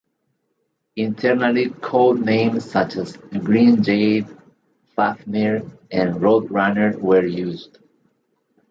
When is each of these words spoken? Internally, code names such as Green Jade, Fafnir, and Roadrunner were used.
Internally, 0.95 1.69
code 1.69 2.21
names 2.21 2.65
such 2.67 2.95
as 2.97 3.17
Green 3.17 3.83
Jade, 3.83 4.25
Fafnir, 4.95 5.61
and 5.91 6.15
Roadrunner 6.15 6.99
were 6.99 7.27
used. 7.27 7.77